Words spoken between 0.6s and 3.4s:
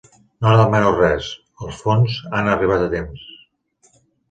demano res; els fons han arribat a temps.